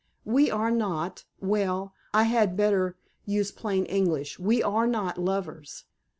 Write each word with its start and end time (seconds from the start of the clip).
We 0.25 0.49
are 0.49 0.71
not—well, 0.71 1.93
I 2.11 2.23
had 2.23 2.57
better 2.57 2.97
use 3.27 3.51
plain 3.51 3.85
English—we 3.85 4.63
are 4.63 4.87
not 4.87 5.19
lovers. 5.19 5.83